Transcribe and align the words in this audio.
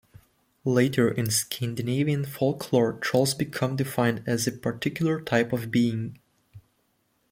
Later 0.65 1.09
in 1.11 1.29
Scandinavian 1.29 2.25
folklore, 2.25 2.93
trolls 2.93 3.35
become 3.35 3.75
defined 3.75 4.23
as 4.25 4.47
a 4.47 4.51
particular 4.51 5.21
type 5.21 5.53
of 5.53 5.69
being. 5.69 6.17